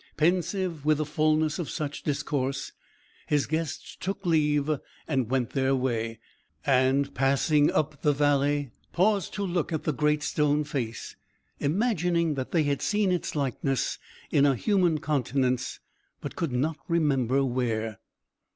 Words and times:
Pensive 0.17 0.83
with 0.83 0.97
the 0.97 1.05
fulness 1.05 1.59
of 1.59 1.69
such 1.69 2.01
discourse, 2.01 2.71
his 3.27 3.45
guests 3.45 3.95
took 3.95 4.25
leave 4.25 4.67
and 5.07 5.29
went 5.29 5.51
their 5.51 5.75
way; 5.75 6.19
and 6.65 7.13
passing 7.13 7.69
up 7.71 8.01
the 8.01 8.11
valley, 8.11 8.71
paused 8.93 9.31
to 9.35 9.43
look 9.43 9.71
at 9.71 9.83
the 9.83 9.93
Great 9.93 10.23
Stone 10.23 10.63
Face, 10.63 11.15
imagining 11.59 12.33
that 12.33 12.49
they 12.51 12.63
had 12.63 12.81
seen 12.81 13.11
its 13.11 13.35
likeness 13.35 13.99
in 14.31 14.43
a 14.43 14.55
human 14.55 14.99
countenance, 14.99 15.79
but 16.19 16.35
could 16.35 16.51
not 16.51 16.77
remember 16.87 17.45
where. 17.45 17.99